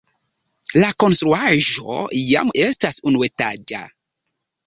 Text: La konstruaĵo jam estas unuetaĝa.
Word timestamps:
La 0.83 0.87
konstruaĵo 1.03 1.99
jam 2.29 2.51
estas 2.63 2.99
unuetaĝa. 3.11 3.83